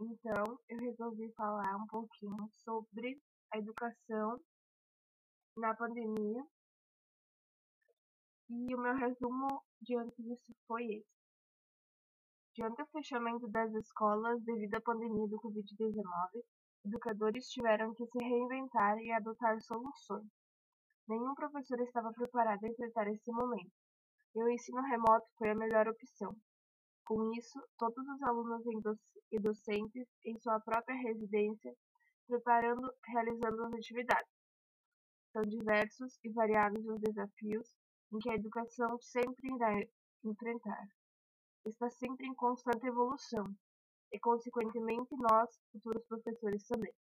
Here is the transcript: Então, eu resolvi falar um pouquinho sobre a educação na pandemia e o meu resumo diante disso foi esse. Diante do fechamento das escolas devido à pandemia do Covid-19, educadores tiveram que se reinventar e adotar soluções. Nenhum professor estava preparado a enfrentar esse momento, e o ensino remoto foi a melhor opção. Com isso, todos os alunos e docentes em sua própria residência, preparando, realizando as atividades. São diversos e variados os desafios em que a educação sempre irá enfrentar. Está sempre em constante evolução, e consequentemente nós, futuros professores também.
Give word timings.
Então, 0.00 0.58
eu 0.68 0.78
resolvi 0.78 1.32
falar 1.34 1.76
um 1.76 1.86
pouquinho 1.86 2.50
sobre 2.56 3.20
a 3.52 3.58
educação 3.58 4.40
na 5.56 5.74
pandemia 5.76 6.44
e 8.48 8.74
o 8.74 8.78
meu 8.78 8.94
resumo 8.96 9.62
diante 9.80 10.20
disso 10.22 10.52
foi 10.66 10.84
esse. 10.86 11.20
Diante 12.56 12.82
do 12.82 12.86
fechamento 12.88 13.46
das 13.48 13.72
escolas 13.74 14.42
devido 14.42 14.74
à 14.74 14.80
pandemia 14.80 15.28
do 15.28 15.38
Covid-19, 15.40 16.42
educadores 16.86 17.46
tiveram 17.48 17.94
que 17.94 18.06
se 18.06 18.18
reinventar 18.18 18.98
e 18.98 19.12
adotar 19.12 19.60
soluções. 19.60 20.26
Nenhum 21.08 21.32
professor 21.34 21.80
estava 21.80 22.12
preparado 22.12 22.64
a 22.64 22.68
enfrentar 22.68 23.06
esse 23.08 23.30
momento, 23.30 23.70
e 24.34 24.42
o 24.42 24.48
ensino 24.48 24.82
remoto 24.82 25.26
foi 25.38 25.50
a 25.50 25.54
melhor 25.54 25.86
opção. 25.86 26.34
Com 27.10 27.32
isso, 27.34 27.60
todos 27.76 28.06
os 28.06 28.22
alunos 28.22 28.62
e 29.32 29.40
docentes 29.40 30.06
em 30.24 30.38
sua 30.38 30.60
própria 30.60 30.94
residência, 30.94 31.74
preparando, 32.28 32.88
realizando 33.04 33.64
as 33.64 33.72
atividades. 33.72 34.30
São 35.32 35.42
diversos 35.42 36.20
e 36.22 36.30
variados 36.30 36.86
os 36.86 37.00
desafios 37.00 37.74
em 38.12 38.18
que 38.20 38.30
a 38.30 38.36
educação 38.36 38.96
sempre 39.00 39.52
irá 39.52 39.84
enfrentar. 40.22 40.86
Está 41.66 41.90
sempre 41.90 42.28
em 42.28 42.34
constante 42.36 42.86
evolução, 42.86 43.44
e 44.12 44.20
consequentemente 44.20 45.16
nós, 45.16 45.50
futuros 45.72 46.06
professores 46.06 46.64
também. 46.68 46.94